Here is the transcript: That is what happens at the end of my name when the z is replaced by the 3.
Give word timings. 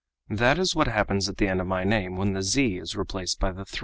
That 0.31 0.57
is 0.57 0.73
what 0.73 0.87
happens 0.87 1.29
at 1.29 1.37
the 1.37 1.47
end 1.47 1.61
of 1.61 1.67
my 1.67 1.83
name 1.83 2.15
when 2.17 2.33
the 2.33 2.41
z 2.41 2.79
is 2.79 2.95
replaced 2.95 3.39
by 3.39 3.51
the 3.51 3.65
3. 3.65 3.79